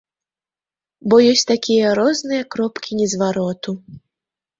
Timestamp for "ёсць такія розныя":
1.33-2.43